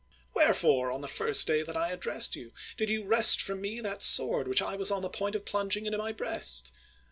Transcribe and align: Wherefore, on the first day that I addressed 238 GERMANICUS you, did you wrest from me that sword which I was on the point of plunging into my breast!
Wherefore, 0.33 0.91
on 0.91 1.01
the 1.01 1.07
first 1.07 1.45
day 1.45 1.61
that 1.61 1.77
I 1.77 1.89
addressed 1.91 2.33
238 2.33 2.33
GERMANICUS 2.33 2.71
you, 2.71 2.75
did 2.87 2.91
you 2.91 3.07
wrest 3.07 3.39
from 3.39 3.61
me 3.61 3.81
that 3.81 4.01
sword 4.01 4.47
which 4.47 4.59
I 4.63 4.75
was 4.75 4.89
on 4.89 5.03
the 5.03 5.09
point 5.11 5.35
of 5.35 5.45
plunging 5.45 5.85
into 5.85 5.99
my 5.99 6.11
breast! 6.11 6.71